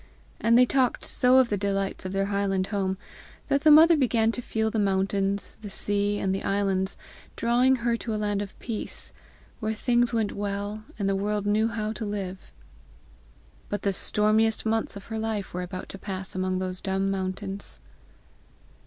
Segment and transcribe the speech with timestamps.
[0.39, 2.97] And they talked so of the delights of their highland home,
[3.49, 6.97] that the mother began to feel the mountains, the sea, and the islands,
[7.35, 9.13] drawing her to a land of peace,
[9.59, 12.51] where things went well, and the world knew how to live.
[13.69, 17.77] But the stormiest months of her life were about to pass among those dumb mountains!